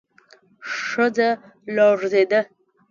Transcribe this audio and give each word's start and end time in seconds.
ښځه 0.83 1.29
لړزېده. 1.75 2.41